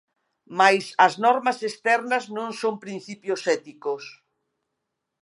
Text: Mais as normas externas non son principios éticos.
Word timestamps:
Mais 0.59 0.85
as 1.07 1.13
normas 1.25 1.59
externas 1.69 2.23
non 2.37 2.49
son 2.61 2.73
principios 2.83 3.41
éticos. 3.57 4.03